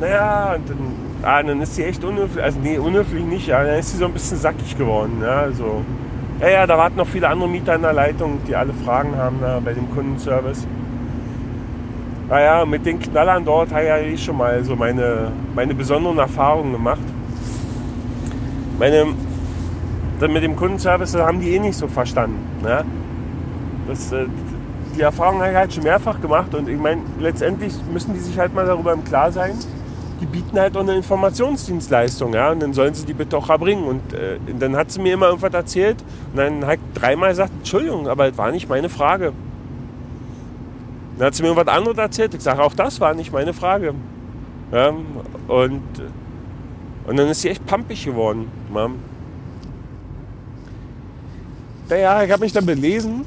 Naja, 0.00 0.54
und 0.56 0.68
dann, 0.68 0.78
ah, 1.22 1.42
dann 1.42 1.60
ist 1.60 1.74
sie 1.74 1.84
echt 1.84 2.02
unhöflich. 2.04 2.42
Also, 2.42 2.58
nee, 2.60 2.78
unhöflich 2.78 3.24
nicht. 3.24 3.46
Ja, 3.46 3.64
dann 3.64 3.78
ist 3.78 3.92
sie 3.92 3.98
so 3.98 4.06
ein 4.06 4.12
bisschen 4.12 4.38
sackig 4.38 4.76
geworden. 4.76 5.18
Ja, 5.22 5.40
also, 5.40 5.82
ja, 6.40 6.48
ja, 6.48 6.66
da 6.66 6.76
warten 6.76 6.96
noch 6.96 7.06
viele 7.06 7.28
andere 7.28 7.48
Mieter 7.48 7.74
in 7.76 7.82
der 7.82 7.92
Leitung, 7.92 8.40
die 8.48 8.56
alle 8.56 8.72
Fragen 8.72 9.16
haben 9.16 9.36
da 9.40 9.60
bei 9.64 9.74
dem 9.74 9.88
Kundenservice. 9.94 10.66
Naja, 12.28 12.64
mit 12.64 12.86
den 12.86 12.98
Knallern 12.98 13.44
dort 13.44 13.72
habe 13.72 13.84
ich 13.84 14.14
eh 14.14 14.16
schon 14.16 14.38
mal 14.38 14.64
so 14.64 14.74
meine, 14.74 15.30
meine 15.54 15.74
besonderen 15.74 16.18
Erfahrungen 16.18 16.72
gemacht. 16.72 17.02
Meine, 18.78 19.06
mit 20.20 20.42
dem 20.42 20.56
Kundenservice 20.56 21.14
haben 21.16 21.40
die 21.40 21.54
eh 21.54 21.58
nicht 21.58 21.76
so 21.76 21.86
verstanden. 21.88 22.38
Ne? 22.62 22.84
Das, 23.86 24.12
äh, 24.12 24.26
die 24.96 25.00
Erfahrung 25.00 25.40
habe 25.40 25.50
ich 25.50 25.56
halt 25.56 25.72
schon 25.74 25.84
mehrfach 25.84 26.20
gemacht 26.20 26.54
und 26.54 26.68
ich 26.68 26.78
meine, 26.78 27.02
letztendlich 27.18 27.72
müssen 27.92 28.14
die 28.14 28.20
sich 28.20 28.38
halt 28.38 28.54
mal 28.54 28.66
darüber 28.66 28.92
im 28.92 29.04
Klar 29.04 29.32
sein. 29.32 29.58
Die 30.20 30.26
bieten 30.26 30.58
halt 30.58 30.76
auch 30.76 30.82
eine 30.82 30.94
Informationsdienstleistung, 30.94 32.32
ja, 32.34 32.52
und 32.52 32.60
dann 32.60 32.72
sollen 32.72 32.94
sie 32.94 33.04
die 33.04 33.12
bitte 33.12 33.36
auch 33.36 33.50
erbringen. 33.50 33.84
Und 33.84 34.12
äh, 34.12 34.38
dann 34.58 34.76
hat 34.76 34.92
sie 34.92 35.00
mir 35.00 35.14
immer 35.14 35.26
irgendwas 35.26 35.52
erzählt 35.52 35.96
und 36.32 36.38
dann 36.38 36.64
hat 36.64 36.78
dreimal 36.94 37.30
gesagt, 37.30 37.50
Entschuldigung, 37.58 38.08
aber 38.08 38.28
das 38.28 38.38
war 38.38 38.52
nicht 38.52 38.68
meine 38.68 38.88
Frage. 38.88 39.32
Dann 41.18 41.26
hat 41.26 41.34
sie 41.34 41.42
mir 41.42 41.48
irgendwas 41.48 41.74
anderes 41.74 41.98
erzählt. 41.98 42.34
Ich 42.34 42.42
sage, 42.42 42.62
auch 42.62 42.74
das 42.74 43.00
war 43.00 43.14
nicht 43.14 43.32
meine 43.32 43.52
Frage. 43.52 43.94
Ja, 44.70 44.92
und, 45.48 45.82
und 47.06 47.16
dann 47.16 47.28
ist 47.28 47.42
sie 47.42 47.48
echt 47.48 47.66
pampig 47.66 48.04
geworden. 48.04 48.48
Ja. 48.72 48.90
Naja, 51.88 52.22
ich 52.22 52.30
habe 52.30 52.42
mich 52.42 52.52
dann 52.52 52.64
belesen 52.64 53.24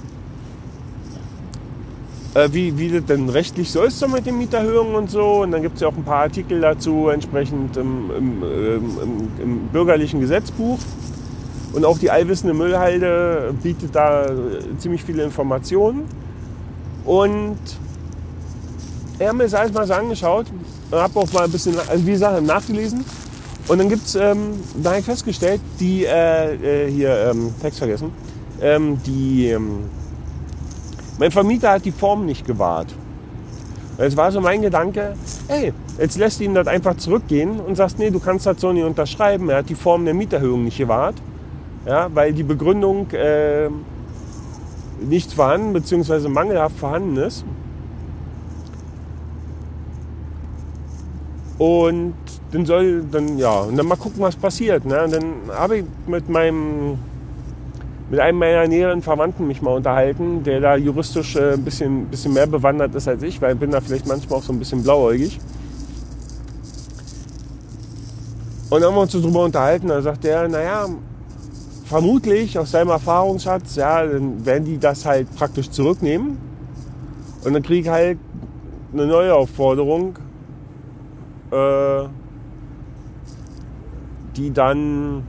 äh, 2.36 2.50
wie, 2.52 2.78
wie 2.78 2.90
das 2.90 3.06
denn 3.06 3.30
rechtlich 3.30 3.72
so 3.72 3.82
ist 3.82 3.98
so 3.98 4.08
mit 4.08 4.26
den 4.26 4.38
Mieterhöhungen 4.38 4.94
und 4.94 5.10
so. 5.10 5.42
Und 5.42 5.52
dann 5.52 5.62
gibt 5.62 5.76
es 5.76 5.82
ja 5.82 5.88
auch 5.88 5.96
ein 5.96 6.04
paar 6.04 6.24
Artikel 6.24 6.62
dazu 6.62 7.10
entsprechend 7.10 7.78
im, 7.78 8.12
im, 8.16 8.44
im, 8.44 9.28
im, 9.42 9.68
bürgerlichen 9.70 10.20
Gesetzbuch. 10.20 10.78
Und 11.74 11.86
auch 11.86 11.98
die 11.98 12.12
allwissende 12.12 12.54
Müllhalde 12.54 13.54
bietet 13.64 13.96
da 13.96 14.28
ziemlich 14.78 15.04
viele 15.04 15.24
Informationen. 15.24 16.04
Und 17.06 17.58
er 19.18 19.30
hat 19.30 19.36
mir 19.36 19.44
das 19.44 19.54
alles 19.54 19.74
mal 19.74 19.88
so 19.88 19.94
angeschaut 19.94 20.48
und 20.92 21.00
habe 21.00 21.20
auch 21.20 21.32
mal 21.32 21.46
ein 21.46 21.52
bisschen, 21.52 21.76
wie 21.96 22.12
gesagt, 22.12 22.42
nachgelesen. 22.44 23.04
Und 23.68 23.80
dann 23.80 23.90
gibt 23.90 24.06
es, 24.06 24.16
ähm, 24.16 24.54
da 24.76 24.92
habe 24.92 25.00
ich 25.00 25.06
festgestellt, 25.06 25.62
die, 25.80 26.06
äh, 26.06 26.86
äh, 26.86 26.92
hier, 26.92 27.32
ähm, 27.32 27.54
Text 27.62 27.80
vergessen, 27.80 28.12
ähm, 28.62 29.02
die, 29.06 29.50
ähm, 29.50 29.86
mein 31.18 31.32
Vermieter 31.32 31.72
hat 31.72 31.86
die 31.86 31.92
Form 31.92 32.26
nicht 32.26 32.46
gewahrt. 32.46 32.94
Es 33.98 34.18
war 34.18 34.32
so 34.32 34.42
mein 34.42 34.62
Gedanke, 34.62 35.14
ey, 35.48 35.72
jetzt 35.98 36.18
lässt 36.18 36.42
ihn 36.42 36.54
das 36.54 36.68
einfach 36.68 36.98
zurückgehen 36.98 37.62
und 37.62 37.76
sagst, 37.76 37.98
nee, 37.98 38.10
du 38.10 38.20
kannst 38.20 38.46
das 38.46 38.60
so 38.60 38.74
nicht 38.74 38.84
unterschreiben. 38.84 39.50
Er 39.50 39.58
hat 39.58 39.70
die 39.70 39.76
Form 39.76 40.04
der 40.04 40.14
Mieterhöhung 40.14 40.66
nicht 40.66 40.78
gewahrt, 40.78 41.16
ja, 41.86 42.10
weil 42.14 42.34
die 42.34 42.44
Begründung 42.44 43.10
äh, 43.12 43.70
nicht 45.00 45.32
vorhanden 45.32 45.72
bzw. 45.74 46.28
mangelhaft 46.28 46.78
vorhanden 46.78 47.18
ist. 47.18 47.46
Und 51.58 52.16
dann 52.52 52.66
soll 52.66 53.04
dann 53.10 53.38
ja 53.38 53.62
und 53.62 53.78
dann 53.78 53.88
mal 53.88 53.96
gucken, 53.96 54.22
was 54.22 54.36
passiert. 54.36 54.86
Ne? 54.86 55.04
Und 55.06 55.14
dann 55.14 55.34
habe 55.58 55.78
ich 55.78 55.86
mit 56.06 56.30
meinem 56.30 57.00
mit 58.10 58.20
einem 58.20 58.38
meiner 58.38 58.68
näheren 58.68 59.02
Verwandten 59.02 59.48
mich 59.48 59.62
mal 59.62 59.76
unterhalten, 59.76 60.44
der 60.44 60.60
da 60.60 60.76
juristisch 60.76 61.36
äh, 61.36 61.54
ein 61.54 61.64
bisschen, 61.64 62.06
bisschen 62.06 62.34
mehr 62.34 62.48
bewandert 62.48 62.94
ist 62.94 63.08
als 63.08 63.24
ich, 63.24 63.42
weil 63.42 63.54
ich 63.54 63.60
bin 63.60 63.72
da 63.72 63.82
vielleicht 63.82 64.08
manchmal 64.08 64.40
auch 64.40 64.44
so 64.44 64.54
ein 64.54 64.60
bisschen 64.60 64.84
blauäugig. 64.84 65.40
Und 68.70 68.82
dann 68.82 68.90
haben 68.90 68.96
wir 68.96 69.02
uns 69.02 69.12
so 69.12 69.22
drüber 69.22 69.44
unterhalten, 69.44 69.88
da 69.88 70.02
sagt 70.02 70.24
der, 70.24 70.48
naja, 70.48 70.88
vermutlich 71.86 72.58
aus 72.58 72.72
seinem 72.72 72.90
Erfahrungsschatz, 72.90 73.76
ja, 73.76 74.06
dann 74.06 74.46
werden 74.46 74.66
die 74.66 74.78
das 74.78 75.06
halt 75.06 75.34
praktisch 75.36 75.70
zurücknehmen 75.70 76.38
Und 77.44 77.54
dann 77.54 77.62
kriege 77.62 77.82
ich 77.82 77.90
halt 77.90 78.18
eine 78.92 79.06
neue 79.06 79.34
Aufforderung, 79.34 80.16
äh, 81.52 82.08
die 84.36 84.52
dann 84.52 85.24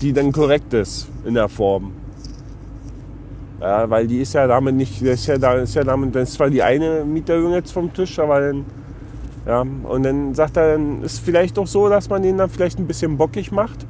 die 0.00 0.12
dann 0.12 0.32
korrekt 0.32 0.72
ist 0.74 1.08
in 1.24 1.34
der 1.34 1.48
Form. 1.48 1.92
Ja, 3.60 3.88
weil 3.88 4.06
die 4.06 4.20
ist 4.20 4.34
ja 4.34 4.46
damit 4.46 4.74
nicht, 4.74 5.00
das 5.00 5.20
ist 5.20 5.26
ja, 5.26 5.38
da, 5.38 5.54
ist 5.54 5.74
ja 5.74 5.82
damit, 5.82 6.14
das 6.14 6.28
ist 6.28 6.34
zwar 6.34 6.50
die 6.50 6.62
eine 6.62 7.04
Mieterhöhung 7.04 7.52
jetzt 7.52 7.72
vom 7.72 7.92
Tisch, 7.92 8.18
aber 8.18 8.40
dann, 8.40 8.64
ja, 9.46 9.60
und 9.60 10.02
dann 10.02 10.34
sagt 10.34 10.58
er, 10.58 10.72
dann 10.72 11.02
ist 11.02 11.20
vielleicht 11.20 11.58
auch 11.58 11.66
so, 11.66 11.88
dass 11.88 12.10
man 12.10 12.22
den 12.22 12.36
dann 12.36 12.50
vielleicht 12.50 12.78
ein 12.78 12.86
bisschen 12.86 13.16
bockig 13.16 13.50
macht 13.52 13.86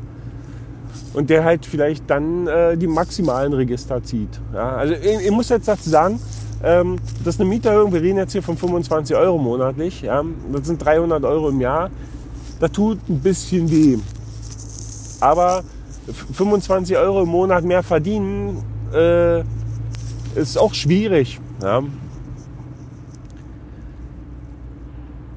und 1.14 1.30
der 1.30 1.42
halt 1.42 1.66
vielleicht 1.66 2.08
dann 2.08 2.46
äh, 2.46 2.76
die 2.76 2.86
maximalen 2.86 3.52
Register 3.52 4.02
zieht. 4.02 4.40
Ja, 4.54 4.76
also 4.76 4.94
ich, 4.94 5.26
ich, 5.26 5.30
muss 5.32 5.48
jetzt 5.48 5.66
dazu 5.66 5.90
sagen, 5.90 6.20
ähm, 6.62 6.96
das 7.24 7.34
ist 7.34 7.40
eine 7.40 7.50
Mieterhöhung, 7.50 7.92
wir 7.92 8.02
reden 8.02 8.18
jetzt 8.18 8.32
hier 8.32 8.42
von 8.42 8.56
25 8.56 9.16
Euro 9.16 9.36
monatlich, 9.36 10.02
ja, 10.02 10.22
das 10.52 10.68
sind 10.68 10.84
300 10.84 11.24
Euro 11.24 11.48
im 11.48 11.60
Jahr, 11.60 11.90
das 12.60 12.70
tut 12.70 12.98
ein 13.08 13.18
bisschen 13.18 13.68
weh. 13.68 13.98
Aber 15.20 15.64
25 16.12 16.96
Euro 16.96 17.22
im 17.22 17.28
Monat 17.28 17.64
mehr 17.64 17.82
verdienen, 17.82 18.62
äh, 18.92 19.40
ist 20.34 20.58
auch 20.58 20.74
schwierig. 20.74 21.40
Ja. 21.62 21.82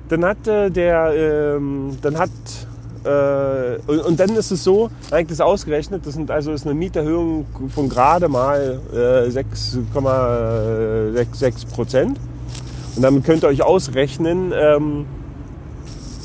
Dann 0.09 0.25
hat 0.25 0.47
äh, 0.47 0.69
der, 0.69 1.55
ähm, 1.57 1.97
dann 2.01 2.17
hat 2.17 2.29
äh, 3.03 3.79
und, 3.87 3.99
und, 3.99 4.19
dann 4.19 4.35
ist 4.35 4.51
es 4.51 4.63
so, 4.63 4.91
eigentlich 5.11 5.37
das 5.37 5.41
ausgerechnet, 5.41 6.05
das 6.05 6.13
sind 6.15 6.31
also 6.31 6.51
ist 6.51 6.65
eine 6.65 6.75
Mieterhöhung 6.75 7.45
von 7.69 7.87
gerade 7.87 8.27
mal 8.27 8.81
äh, 8.91 9.29
6,66 9.29 11.73
Prozent. 11.73 12.19
Und 12.95 13.03
damit 13.03 13.23
könnt 13.23 13.43
ihr 13.43 13.49
euch 13.49 13.61
ausrechnen, 13.61 14.51
ähm, 14.53 15.05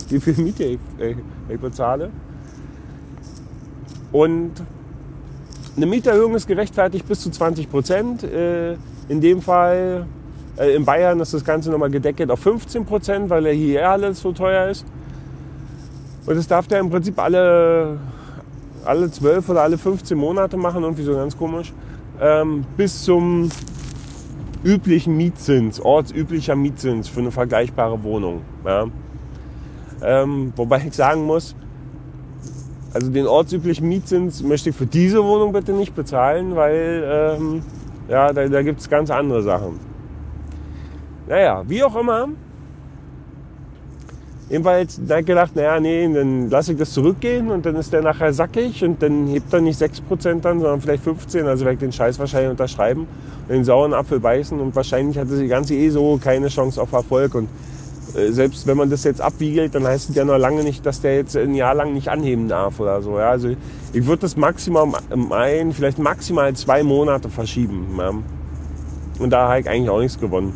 wie 0.09 0.19
viel 0.19 0.43
Miete 0.43 0.65
ich, 0.65 0.81
ich 1.49 1.61
bezahle. 1.61 2.11
Und 4.15 4.53
eine 5.77 5.87
Mieterhöhung 5.87 6.37
ist 6.37 6.47
gerechtfertigt 6.47 7.09
bis 7.09 7.21
zu 7.21 7.31
20 7.31 7.69
Prozent. 7.69 8.23
Äh, 8.23 8.75
in 9.09 9.21
dem 9.21 9.43
Fall, 9.43 10.07
äh, 10.57 10.73
in 10.77 10.85
Bayern 10.85 11.19
ist 11.19 11.35
das 11.35 11.45
Ganze 11.45 11.69
nochmal 11.69 11.91
gedeckelt 11.91 12.31
auf 12.31 12.39
15 12.39 12.87
Prozent, 12.87 13.29
weil 13.29 13.45
er 13.47 13.53
hier 13.55 13.91
alles 13.91 14.21
so 14.21 14.31
teuer 14.31 14.69
ist. 14.69 14.87
Und 16.27 16.37
das 16.37 16.47
darf 16.47 16.69
der 16.69 16.79
im 16.79 16.91
Prinzip 16.91 17.19
alle, 17.19 17.99
alle 18.85 19.11
12 19.11 19.49
oder 19.49 19.63
alle 19.63 19.77
15 19.77 20.17
Monate 20.17 20.57
machen, 20.57 20.85
irgendwie 20.85 21.03
so 21.03 21.17
ganz 21.17 21.37
komisch. 21.37 21.73
Ähm, 22.21 22.65
bis 22.77 23.03
zum 23.03 23.49
üblichen 24.63 25.17
Mietzins, 25.17 25.81
ortsüblicher 25.81 26.55
Mietzins 26.55 27.09
für 27.09 27.19
eine 27.19 27.33
vergleichbare 27.33 28.01
Wohnung. 28.05 28.43
Ja. 28.65 28.87
Ähm, 30.05 30.53
wobei 30.55 30.85
ich 30.87 30.95
sagen 30.95 31.25
muss, 31.25 31.57
also 32.95 33.11
den 33.11 33.27
ortsüblichen 33.27 33.89
Mietzins 33.89 34.43
möchte 34.43 34.71
ich 34.71 34.77
für 34.77 34.87
diese 34.87 35.23
Wohnung 35.23 35.53
bitte 35.53 35.73
nicht 35.73 35.95
bezahlen, 35.97 36.55
weil 36.55 37.05
ähm, 37.05 37.63
ja, 38.09 38.33
da, 38.33 38.47
da 38.47 38.63
gibt 38.63 38.81
es 38.81 38.89
ganz 38.89 39.11
andere 39.11 39.43
Sachen. 39.43 39.81
Naja, 41.27 41.65
wie 41.67 41.83
auch 41.83 41.97
immer. 41.97 42.29
Jedenfalls 44.49 45.01
da 45.05 45.23
gedacht, 45.23 45.57
naja, 45.57 45.81
nee, 45.81 46.09
dann 46.13 46.51
lasse 46.51 46.73
ich 46.73 46.79
das 46.79 46.93
zurückgehen 46.93 47.51
und 47.51 47.67
dann 47.67 47.75
ist 47.77 47.93
der 47.93 48.03
nachher 48.03 48.33
sackig 48.33 48.85
und 48.85 49.03
dann 49.03 49.27
hebt 49.27 49.53
er 49.53 49.61
nicht 49.61 49.81
6% 49.81 50.41
dann, 50.43 50.61
sondern 50.61 50.81
vielleicht 50.81 51.05
15%. 51.05 51.45
Also 51.47 51.65
werde 51.65 51.75
ich 51.75 51.81
den 51.81 51.93
Scheiß 51.93 52.19
wahrscheinlich 52.21 52.51
unterschreiben 52.51 53.09
und 53.49 53.51
den 53.51 53.65
sauren 53.65 53.95
Apfel 53.95 54.21
beißen 54.21 54.61
und 54.61 54.77
wahrscheinlich 54.77 55.19
hatte 55.19 55.37
die 55.37 55.49
ganze 55.49 55.75
eh 55.75 55.89
so 55.89 56.21
keine 56.23 56.49
Chance 56.49 56.81
auf 56.81 56.93
Erfolg 56.93 57.35
und 57.35 57.49
selbst 58.15 58.67
wenn 58.67 58.77
man 58.77 58.91
das 58.91 59.03
jetzt 59.05 59.21
abwiegelt, 59.21 59.75
dann 59.75 59.85
heißt 59.85 60.11
es 60.11 60.17
ja 60.17 60.25
noch 60.25 60.39
lange 60.39 60.63
nicht, 60.63 60.87
dass 60.87 61.01
der 61.01 61.17
jetzt 61.17 61.37
ein 61.37 61.55
Jahr 61.55 61.75
lang 61.75 61.93
nicht 61.95 62.09
anheben 62.09 62.49
darf 62.49 62.79
oder 62.79 63.03
so. 63.03 63.19
Ja, 63.19 63.31
also 63.31 63.49
ich 63.93 64.07
würde 64.07 64.21
das 64.23 64.37
maximal 64.37 64.89
ein, 65.31 65.73
vielleicht 65.73 65.99
maximal 65.99 66.55
zwei 66.55 66.83
Monate 66.83 67.29
verschieben. 67.29 67.97
Ja. 67.99 68.13
Und 69.19 69.31
da 69.31 69.49
habe 69.49 69.61
ich 69.61 69.69
eigentlich 69.69 69.91
auch 69.91 69.99
nichts 69.99 70.19
gewonnen. 70.19 70.55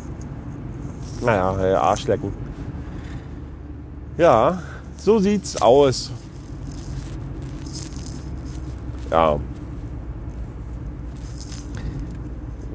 Naja, 1.21 1.81
Arschlecken. 1.81 2.31
Ja, 4.17 4.61
so 4.97 5.19
sieht's 5.19 5.61
aus. 5.61 6.11
Ja. 9.11 9.37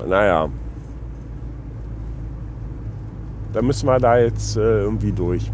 Naja 0.07 0.51
da 3.55 3.63
müssen 3.63 3.87
wir 3.87 3.99
da 4.01 4.19
jetzt 4.19 4.57
äh, 4.57 4.81
irgendwie 4.83 5.13
durch. 5.13 5.51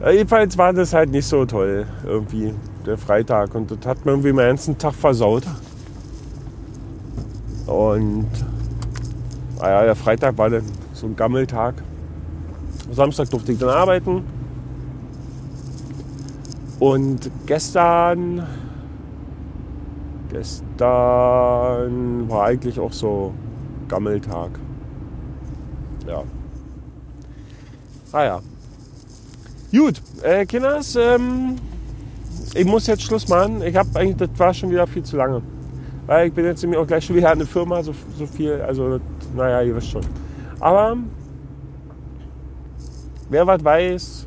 Ja, 0.00 0.10
jedenfalls 0.10 0.56
war 0.56 0.72
das 0.72 0.94
halt 0.94 1.10
nicht 1.10 1.26
so 1.26 1.44
toll, 1.44 1.86
irgendwie, 2.06 2.54
der 2.86 2.96
Freitag. 2.96 3.54
Und 3.56 3.70
das 3.72 3.84
hat 3.84 4.06
mir 4.06 4.12
irgendwie 4.12 4.32
meinen 4.32 4.50
ganzen 4.50 4.78
Tag 4.78 4.94
versaut. 4.94 5.42
Und 7.66 8.28
naja, 9.58 9.84
der 9.84 9.96
Freitag 9.96 10.38
war 10.38 10.48
dann 10.50 10.62
so 10.92 11.06
ein 11.06 11.16
Gammeltag. 11.16 11.74
Samstag 12.92 13.28
durfte 13.28 13.52
ich 13.52 13.58
dann 13.58 13.70
arbeiten. 13.70 14.22
Und 16.78 17.28
gestern, 17.44 18.46
gestern 20.30 20.70
war 22.30 22.44
eigentlich 22.44 22.78
auch 22.78 22.92
so 22.92 23.34
Gammeltag. 23.88 24.50
Ja. 26.06 26.22
Ah 28.12 28.24
ja. 28.24 28.40
Gut, 29.70 30.00
äh, 30.22 30.46
Kinders, 30.46 30.96
ähm, 30.96 31.56
ich 32.54 32.64
muss 32.64 32.86
jetzt 32.86 33.02
Schluss 33.02 33.28
machen. 33.28 33.60
Ich 33.62 33.76
habe 33.76 33.88
eigentlich, 33.94 34.16
das 34.16 34.38
war 34.38 34.54
schon 34.54 34.70
wieder 34.70 34.86
viel 34.86 35.02
zu 35.02 35.16
lange. 35.16 35.42
Weil 36.06 36.28
ich 36.28 36.32
bin 36.32 36.46
jetzt 36.46 36.62
nämlich 36.62 36.80
auch 36.80 36.86
gleich 36.86 37.04
schon 37.04 37.16
wieder 37.16 37.30
an 37.30 37.38
der 37.38 37.46
Firma, 37.46 37.82
so, 37.82 37.92
so 38.16 38.26
viel, 38.26 38.62
also, 38.62 38.98
naja, 39.36 39.60
ihr 39.60 39.76
wisst 39.76 39.90
schon. 39.90 40.00
Aber, 40.58 40.96
wer 43.28 43.46
was 43.46 43.62
weiß, 43.62 44.26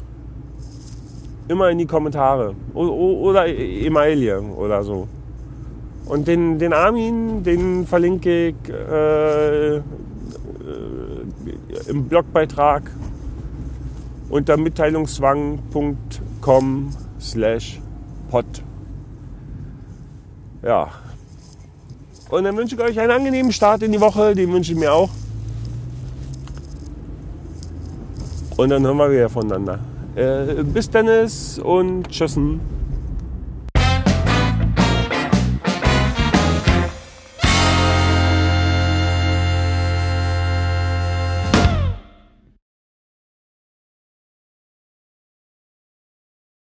immer 1.48 1.72
in 1.72 1.80
die 1.80 1.88
Kommentare. 1.88 2.54
O 2.76 2.84
oder 2.84 3.48
E-Mail 3.48 4.38
oder 4.56 4.84
so. 4.84 5.08
Und 6.06 6.28
den, 6.28 6.60
den 6.60 6.74
Armin, 6.74 7.41
den 7.41 7.88
verlinke 7.88 8.50
ich 8.50 8.56
äh, 8.70 9.78
äh, 9.78 9.82
im 11.88 12.08
Blogbeitrag 12.08 12.84
unter 14.32 14.58
mitteilungszwang.com 14.58 16.89
slash 17.20 17.80
pod. 18.30 18.46
Ja. 20.63 20.89
Und 22.30 22.46
dann 22.46 22.58
wünsche 22.58 22.76
ich 22.76 22.82
euch 22.82 23.00
einen 23.00 23.12
angenehmen 23.12 23.52
Start 23.52 23.84
in 23.84 23.91
die 23.91 24.00
Woche, 24.00 24.34
den 24.34 24.54
wünsche 24.54 24.72
ich 24.72 24.78
mir 24.78 24.94
auch. 24.94 25.10
Und 28.56 28.70
dann 28.70 28.86
hören 28.86 28.98
wir 28.98 29.12
wieder 29.12 29.28
voneinander. 29.30 29.80
Äh, 30.15 30.63
bis 30.63 30.89
Dennis 30.89 31.60
und 31.60 32.08
tschüssen. 32.10 32.62